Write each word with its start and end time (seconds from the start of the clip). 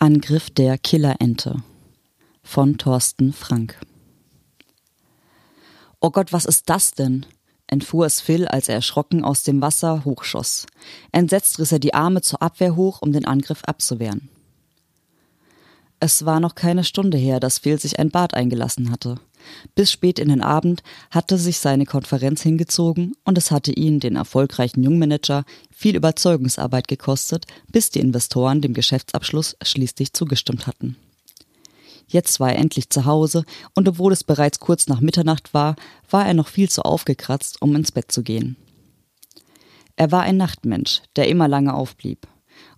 Angriff 0.00 0.48
der 0.50 0.78
Killerente 0.78 1.56
von 2.44 2.78
Thorsten 2.78 3.32
Frank. 3.32 3.80
Oh 6.00 6.10
Gott, 6.10 6.32
was 6.32 6.44
ist 6.44 6.70
das 6.70 6.92
denn? 6.92 7.26
entfuhr 7.66 8.06
es 8.06 8.20
Phil, 8.20 8.46
als 8.46 8.68
er 8.68 8.76
erschrocken 8.76 9.24
aus 9.24 9.42
dem 9.42 9.60
Wasser 9.60 10.04
hochschoss. 10.04 10.66
Entsetzt 11.10 11.58
riss 11.58 11.72
er 11.72 11.80
die 11.80 11.94
Arme 11.94 12.22
zur 12.22 12.40
Abwehr 12.40 12.76
hoch, 12.76 13.02
um 13.02 13.12
den 13.12 13.24
Angriff 13.24 13.64
abzuwehren. 13.64 14.28
Es 15.98 16.24
war 16.24 16.38
noch 16.38 16.54
keine 16.54 16.84
Stunde 16.84 17.18
her, 17.18 17.40
dass 17.40 17.58
Phil 17.58 17.80
sich 17.80 17.98
ein 17.98 18.10
Bad 18.10 18.34
eingelassen 18.34 18.92
hatte. 18.92 19.16
Bis 19.74 19.92
spät 19.92 20.18
in 20.18 20.28
den 20.28 20.42
Abend 20.42 20.82
hatte 21.10 21.38
sich 21.38 21.58
seine 21.58 21.86
Konferenz 21.86 22.42
hingezogen 22.42 23.14
und 23.24 23.38
es 23.38 23.50
hatte 23.50 23.72
ihn, 23.72 24.00
den 24.00 24.16
erfolgreichen 24.16 24.82
Jungmanager, 24.82 25.44
viel 25.70 25.96
Überzeugungsarbeit 25.96 26.88
gekostet, 26.88 27.46
bis 27.70 27.90
die 27.90 28.00
Investoren 28.00 28.60
dem 28.60 28.74
Geschäftsabschluss 28.74 29.56
schließlich 29.62 30.12
zugestimmt 30.12 30.66
hatten. 30.66 30.96
Jetzt 32.06 32.40
war 32.40 32.52
er 32.52 32.58
endlich 32.58 32.88
zu 32.88 33.04
Hause 33.04 33.44
und 33.74 33.86
obwohl 33.88 34.12
es 34.12 34.24
bereits 34.24 34.60
kurz 34.60 34.86
nach 34.88 35.00
Mitternacht 35.00 35.52
war, 35.52 35.76
war 36.10 36.26
er 36.26 36.34
noch 36.34 36.48
viel 36.48 36.70
zu 36.70 36.82
aufgekratzt, 36.82 37.60
um 37.60 37.76
ins 37.76 37.92
Bett 37.92 38.10
zu 38.10 38.22
gehen. 38.22 38.56
Er 39.96 40.10
war 40.10 40.22
ein 40.22 40.36
Nachtmensch, 40.36 41.02
der 41.16 41.28
immer 41.28 41.48
lange 41.48 41.74
aufblieb 41.74 42.26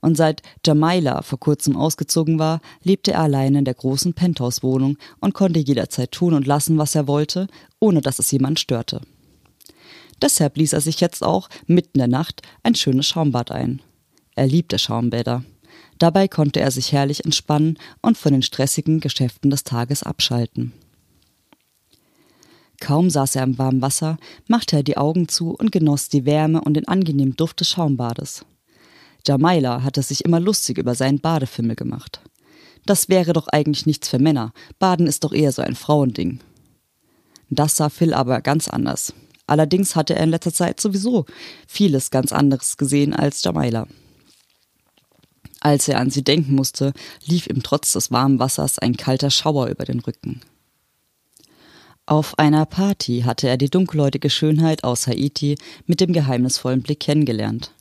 und 0.01 0.17
seit 0.17 0.43
Jamaila 0.65 1.23
vor 1.23 1.39
kurzem 1.39 1.77
ausgezogen 1.77 2.39
war, 2.39 2.61
lebte 2.83 3.13
er 3.13 3.21
allein 3.21 3.55
in 3.55 3.65
der 3.65 3.75
großen 3.75 4.15
Penthouse-Wohnung 4.15 4.97
und 5.21 5.35
konnte 5.35 5.61
jederzeit 5.61 6.13
tun 6.13 6.35
und 6.35 6.47
lassen, 6.47 6.79
was 6.79 6.95
er 6.95 7.07
wollte, 7.07 7.49
ohne 7.79 8.01
dass 8.01 8.19
es 8.19 8.31
jemand 8.31 8.61
störte. 8.61 9.01
Deshalb 10.23 10.57
ließ 10.57 10.73
er 10.73 10.81
sich 10.81 11.01
jetzt 11.01 11.23
auch, 11.23 11.49
mitten 11.67 11.95
in 11.95 12.01
der 12.01 12.09
Nacht, 12.09 12.43
ein 12.63 12.75
schönes 12.75 13.07
Schaumbad 13.07 13.51
ein. 13.51 13.81
Er 14.35 14.47
liebte 14.47 14.79
Schaumbäder. 14.79 15.45
Dabei 15.99 16.29
konnte 16.29 16.61
er 16.61 16.71
sich 16.71 16.93
herrlich 16.93 17.25
entspannen 17.25 17.79
und 18.01 18.17
von 18.17 18.33
den 18.33 18.43
stressigen 18.43 19.01
Geschäften 19.01 19.51
des 19.51 19.65
Tages 19.65 20.03
abschalten. 20.03 20.73
Kaum 22.81 23.11
saß 23.11 23.37
er 23.37 23.43
im 23.43 23.59
warmen 23.59 23.83
Wasser, 23.83 24.17
machte 24.49 24.77
er 24.77 24.83
die 24.83 24.97
Augen 24.97 25.29
zu 25.29 25.51
und 25.51 25.71
genoss 25.71 26.09
die 26.09 26.25
Wärme 26.25 26.63
und 26.63 26.75
den 26.75 26.89
angenehmen 26.89 27.37
Duft 27.37 27.61
des 27.61 27.69
Schaumbades. 27.69 28.45
Jamaila 29.27 29.83
hatte 29.83 30.03
sich 30.03 30.25
immer 30.25 30.41
lustig 30.41 30.79
über 30.79 30.95
seinen 30.95 31.21
Badefimmel 31.21 31.77
gemacht. 31.77 32.21
Das 32.87 33.09
wäre 33.09 33.33
doch 33.33 33.49
eigentlich 33.49 33.87
nichts 33.87 34.09
für 34.09 34.19
Männer. 34.19 34.53
Baden 34.79 35.07
ist 35.07 35.25
doch 35.25 35.33
eher 35.33 35.53
so 35.53 35.63
ein 35.63 35.75
Frauending. 35.75 36.41
Das 37.51 37.77
sah 37.77 37.89
Phil 37.89 38.15
aber 38.15 38.41
ganz 38.41 38.69
anders. 38.69 39.13
Allerdings 39.47 39.97
hatte 39.97 40.15
er 40.15 40.23
in 40.23 40.31
letzter 40.31 40.53
Zeit 40.53 40.81
sowieso 40.81 41.27
vieles 41.67 42.11
ganz 42.11 42.33
anderes 42.33 42.77
gesehen 42.77 43.13
als 43.15 43.43
Jamaila. 43.43 43.87
Als 45.61 45.89
er 45.89 45.99
an 45.99 46.11
sie 46.11 46.25
denken 46.25 46.55
musste, 46.55 46.93
lief 47.27 47.47
ihm 47.47 47.63
trotz 47.63 47.93
des 47.93 48.11
warmen 48.11 48.39
Wassers 48.39 48.79
ein 48.79 48.97
kalter 48.97 49.31
Schauer 49.31 49.67
über 49.67 49.85
den 49.85 50.01
Rücken. 50.01 50.41
Auf 52.07 52.39
einer 52.39 52.65
Party 52.65 53.23
hatte 53.27 53.49
er 53.49 53.57
die 53.57 53.71
dunkelhäutige 53.71 54.31
Schönheit 54.31 54.85
aus 54.85 55.07
Haiti 55.07 55.57
mit 55.87 56.01
dem 56.01 56.13
geheimnisvollen 56.13 56.83
Blick 56.83 57.01
kennengelernt. 57.01 57.73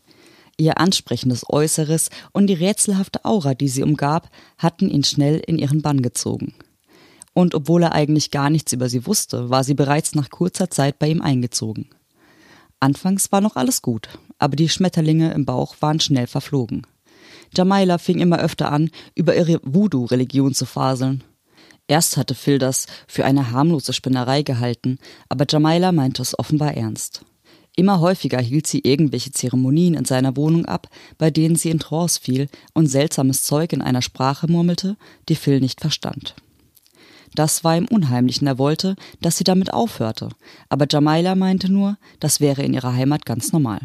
Ihr 0.59 0.77
ansprechendes 0.77 1.45
Äußeres 1.47 2.09
und 2.33 2.47
die 2.47 2.53
rätselhafte 2.53 3.23
Aura, 3.23 3.53
die 3.53 3.69
sie 3.69 3.81
umgab, 3.81 4.29
hatten 4.57 4.89
ihn 4.89 5.05
schnell 5.05 5.41
in 5.47 5.57
ihren 5.57 5.81
Bann 5.81 6.02
gezogen. 6.02 6.53
Und 7.33 7.55
obwohl 7.55 7.83
er 7.83 7.93
eigentlich 7.93 8.29
gar 8.29 8.49
nichts 8.49 8.73
über 8.73 8.89
sie 8.89 9.05
wusste, 9.05 9.49
war 9.49 9.63
sie 9.63 9.73
bereits 9.73 10.15
nach 10.15 10.30
kurzer 10.30 10.69
Zeit 10.69 10.99
bei 10.99 11.07
ihm 11.07 11.21
eingezogen. 11.21 11.87
Anfangs 12.81 13.31
war 13.31 13.39
noch 13.39 13.55
alles 13.55 13.81
gut, 13.81 14.09
aber 14.37 14.58
die 14.58 14.67
Schmetterlinge 14.67 15.31
im 15.31 15.45
Bauch 15.45 15.77
waren 15.80 16.02
schnell 16.02 16.27
verflogen. 16.27 16.86
Jamaila 17.55 17.98
fing 17.98 18.19
immer 18.19 18.39
öfter 18.39 18.69
an, 18.69 18.92
über 19.15 19.37
ihre 19.37 19.61
Voodoo-Religion 19.64 20.53
zu 20.53 20.65
faseln. 20.65 21.23
Erst 21.87 22.17
hatte 22.17 22.36
Phil 22.36 22.59
das 22.59 22.86
für 23.08 23.23
eine 23.23 23.52
harmlose 23.52 23.93
Spinnerei 23.93 24.43
gehalten, 24.43 24.99
aber 25.30 25.45
Jamaila 25.48 25.93
meinte 25.93 26.21
es 26.21 26.37
offenbar 26.37 26.73
ernst. 26.73 27.23
Immer 27.80 28.02
häufiger 28.02 28.42
hielt 28.42 28.67
sie 28.67 28.80
irgendwelche 28.80 29.32
Zeremonien 29.32 29.94
in 29.94 30.04
seiner 30.04 30.36
Wohnung 30.36 30.66
ab, 30.66 30.90
bei 31.17 31.32
denen 31.32 31.56
sie 31.56 31.70
in 31.70 31.80
Trance 31.80 32.20
fiel 32.20 32.50
und 32.73 32.88
seltsames 32.88 33.44
Zeug 33.44 33.72
in 33.72 33.82
einer 33.82 34.02
Sprache 34.02 34.52
murmelte, 34.52 34.98
die 35.30 35.36
Phil 35.36 35.62
nicht 35.62 35.80
verstand. 35.80 36.36
Das 37.36 37.64
war 37.64 37.78
ihm 37.78 37.88
unheimlich 37.90 38.42
und 38.42 38.48
er 38.48 38.58
wollte, 38.58 38.98
dass 39.22 39.38
sie 39.38 39.45
damit 39.45 39.72
aufhörte, 39.72 40.28
aber 40.67 40.88
Jamaila 40.90 41.36
meinte 41.36 41.72
nur, 41.72 41.98
das 42.20 42.42
wäre 42.42 42.64
in 42.64 42.73
ihrer 42.73 42.94
Heimat 42.94 43.26
ganz 43.26 43.54
normal. 43.54 43.80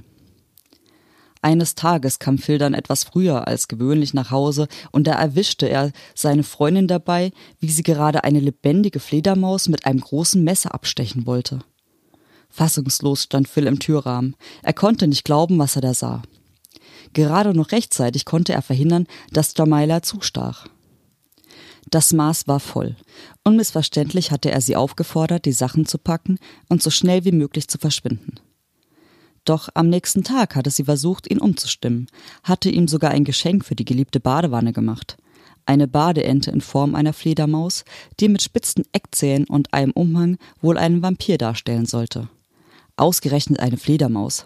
Eines 1.41 1.76
Tages 1.76 2.19
kam 2.19 2.38
Phil 2.38 2.59
dann 2.59 2.75
etwas 2.75 3.05
früher 3.05 3.47
als 3.47 3.69
gewöhnlich 3.69 4.12
nach 4.12 4.32
Hause 4.32 4.66
und 4.91 5.06
da 5.06 5.12
erwischte 5.12 5.69
er 5.69 5.93
seine 6.16 6.43
Freundin 6.43 6.88
dabei, 6.88 7.31
wie 7.61 7.71
sie 7.71 7.84
gerade 7.84 8.25
eine 8.25 8.41
lebendige 8.41 8.99
Fledermaus 8.99 9.69
mit 9.69 9.87
einem 9.87 10.00
großen 10.00 10.43
Messer 10.43 10.75
abstechen 10.75 11.26
wollte. 11.26 11.61
Fassungslos 12.54 13.25
stand 13.25 13.48
Phil 13.48 13.66
im 13.66 13.81
Türrahmen. 13.81 14.37
Er 14.62 14.75
konnte 14.75 15.09
nicht 15.09 15.25
glauben, 15.25 15.59
was 15.59 15.75
er 15.75 15.82
da 15.82 15.92
sah. 15.92 16.22
Gerade 17.12 17.53
noch 17.53 17.72
rechtzeitig 17.72 18.25
konnte 18.25 18.53
er 18.53 18.62
verhindern, 18.62 19.09
dass 19.32 19.54
Jamaila 19.56 20.03
zustach. 20.03 20.69
Das 21.91 22.12
Maß 22.12 22.47
war 22.47 22.60
voll. 22.60 22.94
Unmissverständlich 23.43 24.31
hatte 24.31 24.53
er 24.53 24.60
sie 24.60 24.76
aufgefordert, 24.76 25.47
die 25.47 25.53
Sachen 25.53 25.84
zu 25.84 25.98
packen 25.98 26.38
und 26.69 26.81
so 26.81 26.91
schnell 26.91 27.25
wie 27.25 27.32
möglich 27.32 27.66
zu 27.66 27.76
verschwinden. 27.76 28.37
Doch 29.44 29.69
am 29.75 29.88
nächsten 29.88 30.22
Tag 30.22 30.54
hatte 30.54 30.70
sie 30.70 30.84
versucht, 30.84 31.28
ihn 31.28 31.41
umzustimmen, 31.41 32.06
hatte 32.44 32.70
ihm 32.70 32.87
sogar 32.87 33.10
ein 33.10 33.25
Geschenk 33.25 33.64
für 33.64 33.75
die 33.75 33.84
geliebte 33.84 34.20
Badewanne 34.20 34.72
gemacht. 34.72 35.16
Eine 35.66 35.88
Badeente 35.88 36.53
in 36.53 36.60
Form 36.60 36.94
einer 36.94 37.12
Fledermaus, 37.12 37.84
die 38.20 38.28
mit 38.28 38.43
spitzen 38.43 38.84
Eckzähnen 38.93 39.48
und 39.48 39.75
einem 39.75 39.91
Umhang 39.91 40.38
wohl 40.62 40.78
einen 40.78 41.03
Vampir 41.03 41.37
darstellen 41.37 41.87
sollte. 41.87 42.28
Ausgerechnet 42.97 43.60
eine 43.60 43.77
Fledermaus. 43.77 44.44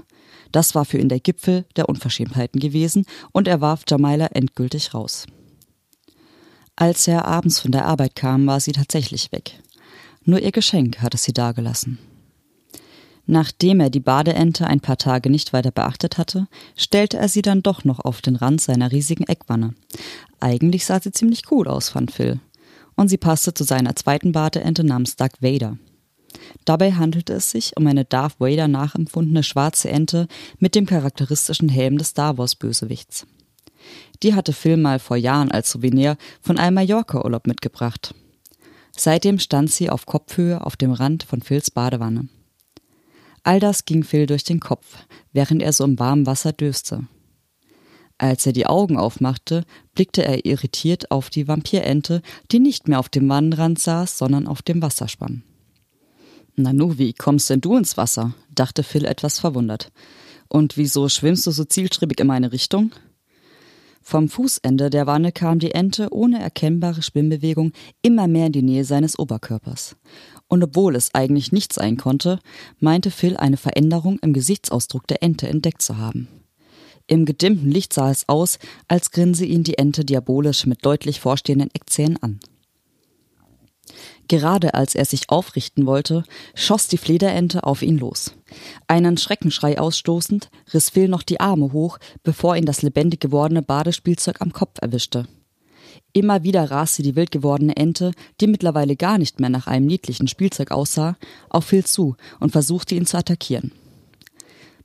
Das 0.53 0.75
war 0.75 0.85
für 0.85 0.99
ihn 0.99 1.09
der 1.09 1.21
Gipfel 1.21 1.67
der 1.77 1.89
Unverschämtheiten 1.89 2.61
gewesen 2.61 3.05
und 3.33 3.49
er 3.49 3.61
warf 3.61 3.83
Jamaila 3.87 4.27
endgültig 4.27 4.95
raus. 4.95 5.27
Als 6.77 7.09
er 7.09 7.27
abends 7.27 7.59
von 7.59 7.73
der 7.73 7.87
Arbeit 7.87 8.15
kam, 8.15 8.47
war 8.47 8.61
sie 8.61 8.73
tatsächlich 8.73 9.33
weg. 9.33 9.61
Nur 10.25 10.41
ihr 10.41 10.53
Geschenk 10.53 11.03
hatte 11.03 11.19
sie 11.19 11.33
dagelassen. 11.33 11.99
Nachdem 13.27 13.81
er 13.81 13.91
die 13.91 14.01
Badeente 14.01 14.67
ein 14.67 14.81
paar 14.81 14.97
Tage 14.97 15.29
nicht 15.29 15.53
weiter 15.53 15.71
beachtet 15.71 16.17
hatte, 16.17 16.49
stellte 16.77 17.19
er 17.19 17.29
sie 17.29 17.43
dann 17.43 17.63
doch 17.63 17.85
noch 17.85 17.99
auf 17.99 18.23
den 18.23 18.37
Rand 18.37 18.63
seiner 18.63 18.91
riesigen 18.91 19.25
Eckwanne. 19.25 19.75
Eigentlich 20.41 20.87
sah 20.87 20.99
sie 20.99 21.13
ziemlich 21.13 21.51
cool 21.51 21.69
aus, 21.69 21.91
fand 21.91 22.11
Phil. 22.11 22.41
Und 22.97 23.09
sie 23.09 23.19
passte 23.19 23.53
zu 23.53 23.65
seiner 23.65 23.95
zweiten 23.97 24.33
Badeente 24.33 24.83
namens 24.83 25.17
Doug 25.17 25.31
Vader. 25.41 25.77
Dabei 26.65 26.93
handelte 26.93 27.33
es 27.33 27.51
sich 27.51 27.77
um 27.77 27.87
eine 27.87 28.05
Darth 28.05 28.41
Vader 28.41 28.69
nachempfundene 28.69 29.43
schwarze 29.43 29.89
Ente 29.89 30.29
mit 30.59 30.75
dem 30.75 30.87
charakteristischen 30.87 31.69
Helm 31.69 31.99
des 31.99 32.09
Star 32.09 32.39
Wars 32.39 32.57
Bösewichts. 32.57 33.27
Die 34.23 34.35
hatte 34.35 34.53
Phil 34.53 34.77
mal 34.77 34.99
vor 34.99 35.17
Jahren 35.17 35.51
als 35.51 35.71
Souvenir 35.71 36.17
von 36.41 36.59
einem 36.59 36.75
Mallorca-Urlaub 36.75 37.47
mitgebracht. 37.47 38.15
Seitdem 38.97 39.39
stand 39.39 39.71
sie 39.71 39.91
auf 39.91 40.07
Kopfhöhe 40.07 40.65
auf 40.65 40.77
dem 40.77 40.93
Rand 40.93 41.23
von 41.23 41.41
Phils 41.41 41.71
Badewanne. 41.71 42.29
All 43.45 43.61
das 43.61 43.85
ging 43.85 44.03
Phil 44.03 44.27
durch 44.27 44.45
den 44.45 44.61
Kopf, 44.61 45.07
während 45.33 45.63
er 45.63 45.73
so 45.73 45.85
im 45.85 45.99
warmen 45.99 46.27
Wasser 46.27 46.53
döste. 46.53 47.07
Als 48.19 48.45
er 48.45 48.53
die 48.53 48.67
Augen 48.67 48.97
aufmachte, 48.97 49.65
blickte 49.95 50.25
er 50.25 50.45
irritiert 50.45 51.13
auf 51.13 51.31
die 51.31 51.47
Vampirente, 51.47 52.21
die 52.51 52.59
nicht 52.59 52.89
mehr 52.89 52.99
auf 52.99 53.09
dem 53.09 53.29
Wannenrand 53.29 53.79
saß, 53.79 54.19
sondern 54.19 54.49
auf 54.49 54.61
dem 54.61 54.83
Wasser 54.83 55.07
schwamm. 55.07 55.45
Nanu, 56.59 56.99
wie 56.99 57.13
kommst 57.13 57.51
denn 57.51 57.61
du 57.61 57.77
ins 57.77 57.97
Wasser? 57.97 58.35
dachte 58.55 58.83
Phil 58.83 59.05
etwas 59.05 59.39
verwundert. 59.39 59.91
Und 60.49 60.77
wieso 60.77 61.09
schwimmst 61.09 61.47
du 61.47 61.51
so 61.51 61.65
zielstrebig 61.65 62.21
in 62.21 62.27
meine 62.27 62.53
Richtung? 62.53 62.93
Vom 64.03 64.29
Fußende 64.29 64.89
der 64.89 65.07
Wanne 65.07 65.33
kam 65.33 65.59
die 65.59 65.73
Ente 65.73 66.09
ohne 66.11 66.41
erkennbare 66.41 67.03
Schwimmbewegung 67.03 67.73
immer 68.01 68.27
mehr 68.27 68.47
in 68.47 68.53
die 68.53 68.63
Nähe 68.63 68.85
seines 68.85 69.19
Oberkörpers. 69.19 69.97
Und 70.49 70.65
obwohl 70.65 70.97
es 70.97 71.15
eigentlich 71.15 71.53
nichts 71.53 71.75
sein 71.75 71.99
konnte, 71.99 72.39
meinte 72.81 73.11
Phil 73.11 73.37
eine 73.37 73.59
Veränderung 73.59 74.19
im 74.21 74.33
Gesichtsausdruck 74.33 75.07
der 75.07 75.23
Ente 75.23 75.47
entdeckt 75.47 75.83
zu 75.83 75.99
haben. 75.99 76.27
Im 77.07 77.27
gedimmten 77.27 77.71
Licht 77.71 77.93
sah 77.93 78.11
es 78.11 78.29
aus, 78.29 78.59
als 78.87 79.11
grinse 79.11 79.45
ihn 79.45 79.63
die 79.63 79.79
Ente 79.79 80.05
diabolisch 80.05 80.67
mit 80.67 80.85
deutlich 80.85 81.21
vorstehenden 81.21 81.71
Eckzähnen 81.75 82.17
an. 82.23 82.41
Gerade 84.29 84.75
als 84.75 84.95
er 84.95 85.07
sich 85.07 85.31
aufrichten 85.31 85.87
wollte, 85.87 86.23
schoss 86.55 86.87
die 86.87 86.99
Flederente 86.99 87.65
auf 87.65 87.83
ihn 87.83 87.99
los. 87.99 88.35
Einen 88.87 89.17
Schreckenschrei 89.17 89.79
ausstoßend, 89.79 90.51
riss 90.73 90.91
Phil 90.91 91.09
noch 91.09 91.23
die 91.23 91.41
Arme 91.41 91.73
hoch, 91.73 91.99
bevor 92.23 92.55
ihn 92.55 92.67
das 92.67 92.83
lebendig 92.83 93.21
gewordene 93.21 93.63
Badespielzeug 93.63 94.41
am 94.41 94.53
Kopf 94.53 94.79
erwischte. 94.81 95.27
Immer 96.13 96.43
wieder 96.43 96.71
raste 96.71 97.03
die 97.03 97.17
wild 97.17 97.31
gewordene 97.31 97.77
Ente, 97.77 98.13
die 98.41 98.47
mittlerweile 98.47 98.97
gar 98.97 99.19
nicht 99.19 99.41
mehr 99.41 99.51
nach 99.51 99.67
einem 99.67 99.87
niedlichen 99.87 100.29
Spielzeug 100.29 100.71
aussah, 100.71 101.17
auf 101.49 101.67
Phil 101.67 101.85
zu 101.85 102.17
und 102.39 102.53
versuchte 102.53 102.95
ihn 102.95 103.07
zu 103.07 103.17
attackieren. 103.17 103.73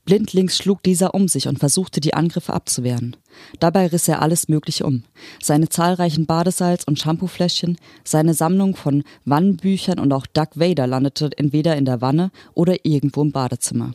Blindlings 0.06 0.58
schlug 0.58 0.84
dieser 0.84 1.14
um 1.14 1.28
sich 1.28 1.48
und 1.48 1.60
versuchte, 1.60 2.02
die 2.02 2.14
Angriffe 2.14 2.54
abzuwehren. 2.54 3.16
Dabei 3.60 3.88
riss 3.88 4.08
er 4.08 4.22
alles 4.22 4.50
Mögliche 4.50 4.86
um. 4.86 5.04
Seine 5.42 5.70
zahlreichen 5.70 6.26
Badesalz- 6.26 6.84
und 6.84 7.00
Shampoofläschchen, 7.00 7.78
seine 8.04 8.34
Sammlung 8.34 8.76
von 8.76 9.04
Wannenbüchern 9.24 10.00
und 10.00 10.12
auch 10.12 10.28
Doug 10.28 10.50
Vader 10.56 10.88
landete 10.88 11.30
entweder 11.38 11.78
in 11.78 11.86
der 11.86 12.02
Wanne 12.02 12.32
oder 12.54 12.86
irgendwo 12.86 13.22
im 13.22 13.32
Badezimmer. 13.32 13.94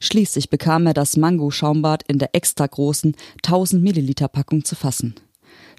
Schließlich 0.00 0.50
bekam 0.50 0.86
er 0.86 0.94
das 0.94 1.16
Mango-Schaumbad 1.16 2.04
in 2.06 2.18
der 2.18 2.34
extra 2.34 2.66
großen 2.66 3.16
1000 3.44 3.82
Milliliter 3.82 4.28
Packung 4.28 4.64
zu 4.64 4.76
fassen. 4.76 5.14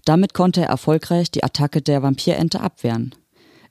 Damit 0.05 0.33
konnte 0.33 0.61
er 0.61 0.67
erfolgreich 0.67 1.31
die 1.31 1.43
Attacke 1.43 1.81
der 1.81 2.03
Vampirente 2.03 2.61
abwehren. 2.61 3.15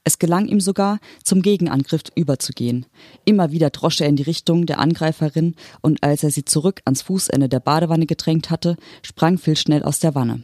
Es 0.05 0.19
gelang 0.19 0.47
ihm 0.47 0.61
sogar, 0.61 0.99
zum 1.23 1.43
Gegenangriff 1.43 2.03
überzugehen. 2.15 2.87
Immer 3.25 3.51
wieder 3.51 3.71
drosch 3.71 4.01
er 4.01 4.09
in 4.09 4.17
die 4.17 4.23
Richtung 4.23 4.67
der 4.67 4.79
Angreiferin 4.79 5.55
und 5.81 6.03
als 6.03 6.23
er 6.23 6.31
sie 6.31 6.45
zurück 6.45 6.81
ans 6.85 7.03
Fußende 7.03 7.49
der 7.49 7.61
Badewanne 7.61 8.07
gedrängt 8.07 8.51
hatte, 8.51 8.77
sprang 9.03 9.39
Phil 9.39 9.57
schnell 9.57 9.83
aus 9.83 9.99
der 10.01 10.15
Wanne. 10.15 10.43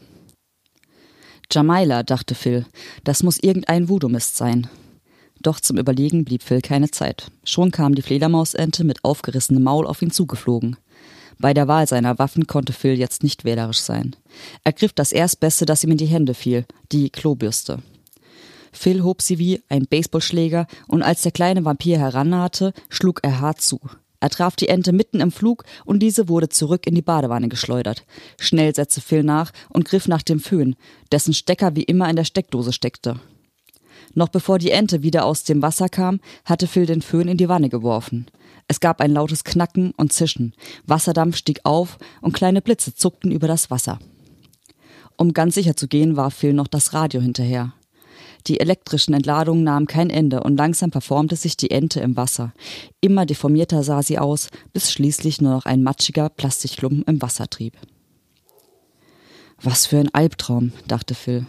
Jamaila, 1.51 2.03
dachte 2.03 2.35
Phil, 2.35 2.67
das 3.05 3.23
muss 3.23 3.39
irgendein 3.39 3.89
Voodoo-Mist 3.89 4.37
sein. 4.37 4.69
Doch 5.41 5.61
zum 5.61 5.77
Überlegen 5.77 6.25
blieb 6.25 6.43
Phil 6.43 6.63
keine 6.63 6.91
Zeit. 6.91 7.31
Schon 7.45 7.71
kam 7.71 7.95
die 7.95 8.03
Fledermausente 8.03 8.83
mit 8.83 9.05
aufgerissenem 9.05 9.63
Maul 9.63 9.87
auf 9.87 10.01
ihn 10.01 10.11
zugeflogen. 10.11 10.77
Bei 11.39 11.53
der 11.53 11.69
Wahl 11.69 11.87
seiner 11.87 12.19
Waffen 12.19 12.47
konnte 12.47 12.73
Phil 12.73 12.99
jetzt 12.99 13.23
nicht 13.23 13.45
wählerisch 13.45 13.81
sein. 13.81 14.17
Er 14.63 14.73
griff 14.73 14.93
das 14.93 15.13
Erstbeste, 15.13 15.67
das 15.67 15.85
ihm 15.85 15.91
in 15.91 15.99
die 15.99 16.07
Hände 16.07 16.33
fiel, 16.35 16.65
die 16.93 17.11
Klobürste. 17.11 17.83
Phil 18.75 19.03
hob 19.03 19.23
sie 19.23 19.39
wie 19.39 19.63
ein 19.69 19.87
Baseballschläger 19.87 20.67
und 20.89 21.03
als 21.03 21.23
der 21.23 21.33
kleine 21.33 21.65
Vampir 21.65 21.99
herannahte, 21.99 22.73
schlug 22.89 23.21
er 23.23 23.41
hart 23.41 23.61
zu. 23.61 23.81
Er 24.21 24.31
traf 24.31 24.57
die 24.57 24.69
Ente 24.69 24.93
mitten 24.93 25.21
im 25.21 25.31
Flug 25.31 25.65
und 25.85 26.01
diese 26.01 26.29
wurde 26.29 26.49
zurück 26.49 26.87
in 26.87 26.95
die 26.95 27.03
Badewanne 27.03 27.49
geschleudert. 27.49 28.05
Schnell 28.41 28.75
setzte 28.75 29.01
Phil 29.01 29.23
nach 29.23 29.53
und 29.69 29.85
griff 29.85 30.09
nach 30.09 30.23
dem 30.23 30.41
Föhn, 30.41 30.77
dessen 31.13 31.35
Stecker 31.35 31.77
wie 31.77 31.83
immer 31.83 32.09
in 32.09 32.17
der 32.17 32.25
Steckdose 32.25 32.73
steckte. 32.73 33.21
Noch 34.15 34.29
bevor 34.29 34.59
die 34.59 34.71
Ente 34.71 35.03
wieder 35.03 35.25
aus 35.25 35.45
dem 35.45 35.63
Wasser 35.63 35.89
kam, 35.89 36.21
hatte 36.45 36.67
Phil 36.67 36.87
den 36.87 37.03
Föhn 37.03 37.29
in 37.29 37.37
die 37.37 37.49
Wanne 37.49 37.69
geworfen. 37.69 38.27
Es 38.67 38.81
gab 38.81 39.01
ein 39.01 39.13
lautes 39.13 39.45
Knacken 39.45 39.93
und 39.97 40.13
Zischen. 40.13 40.55
Wasserdampf 40.87 41.37
stieg 41.37 41.61
auf 41.65 41.99
und 42.23 42.33
kleine 42.33 42.63
Blitze 42.63 42.95
zuckten 42.95 43.31
über 43.31 43.47
das 43.47 43.71
Wasser. 43.71 43.99
Um 45.17 45.33
ganz 45.33 45.55
sicher 45.55 45.77
zu 45.77 45.87
gehen, 45.87 46.17
warf 46.17 46.35
Phil 46.35 46.55
noch 46.55 46.67
das 46.67 46.93
Radio 46.93 47.21
hinterher. 47.21 47.75
Die 48.47 48.61
elektrischen 48.61 49.15
Entladungen 49.15 49.65
nahmen 49.65 49.87
kein 49.87 50.11
Ende 50.11 50.43
und 50.43 50.57
langsam 50.57 50.93
verformte 50.93 51.35
sich 51.35 51.57
die 51.57 51.71
Ente 51.71 52.01
im 52.01 52.17
Wasser. 52.17 52.53
Immer 53.01 53.25
deformierter 53.25 53.83
sah 53.83 54.03
sie 54.03 54.19
aus, 54.19 54.49
bis 54.73 54.93
schließlich 54.93 55.41
nur 55.41 55.53
noch 55.53 55.65
ein 55.65 55.83
matschiger 55.83 56.29
Plastikklumpen 56.29 57.05
im 57.05 57.23
Wasser 57.23 57.49
trieb. 57.49 57.75
Was 59.63 59.87
für 59.87 59.99
ein 59.99 60.13
Albtraum, 60.13 60.73
dachte 60.87 61.15
Phil. 61.15 61.47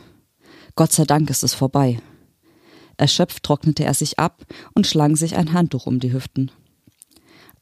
Gott 0.76 0.94
sei 0.94 1.04
Dank 1.04 1.30
ist 1.30 1.44
es 1.44 1.54
vorbei. 1.54 2.00
Erschöpft 2.96 3.44
trocknete 3.44 3.84
er 3.84 3.94
sich 3.94 4.20
ab 4.20 4.46
und 4.74 4.88
schlang 4.88 5.18
sich 5.18 5.36
ein 5.36 5.52
Handtuch 5.52 5.86
um 5.88 6.00
die 6.00 6.14
Hüften. 6.14 6.50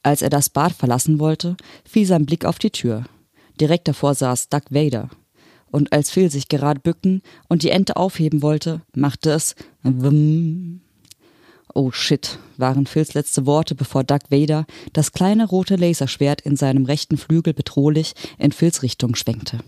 Als 0.04 0.22
er 0.22 0.30
das 0.30 0.48
Bad 0.48 0.72
verlassen 0.72 1.18
wollte, 1.18 1.56
fiel 1.84 2.06
sein 2.06 2.26
Blick 2.26 2.44
auf 2.44 2.60
die 2.60 2.70
Tür. 2.70 3.04
Direkt 3.60 3.88
davor 3.88 4.14
saß 4.14 4.48
Doug 4.48 4.62
Vader 4.70 5.10
und 5.74 5.92
als 5.92 6.10
Phil 6.10 6.30
sich 6.30 6.46
gerade 6.48 6.78
bücken 6.78 7.20
und 7.48 7.64
die 7.64 7.70
Ente 7.70 7.96
aufheben 7.96 8.42
wollte, 8.42 8.82
machte 8.94 9.32
es 9.32 9.56
Wum. 9.82 10.82
Oh 11.74 11.90
shit, 11.90 12.38
waren 12.56 12.86
Phils 12.86 13.14
letzte 13.14 13.44
Worte, 13.44 13.74
bevor 13.74 14.04
Doug 14.04 14.20
Vader 14.30 14.66
das 14.92 15.10
kleine 15.10 15.48
rote 15.48 15.74
Laserschwert 15.74 16.42
in 16.42 16.54
seinem 16.54 16.84
rechten 16.84 17.16
Flügel 17.16 17.54
bedrohlich 17.54 18.14
in 18.38 18.52
Phils 18.52 18.84
Richtung 18.84 19.16
schwenkte. 19.16 19.58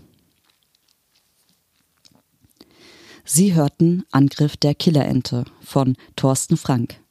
Sie 3.25 3.53
hörten 3.53 4.05
Angriff 4.09 4.55
der 4.55 4.75
Killerente 4.75 5.43
von 5.59 5.97
Thorsten 6.15 6.55
Frank. 6.55 7.01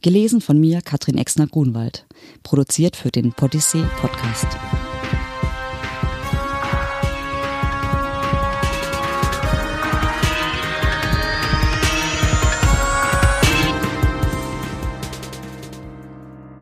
Gelesen 0.00 0.40
von 0.40 0.58
mir, 0.58 0.80
Katrin 0.80 1.18
Exner-Grunwald. 1.18 2.06
Produziert 2.42 2.96
für 2.96 3.10
den 3.10 3.34
Podyssee 3.34 3.84
Podcast. 4.00 4.46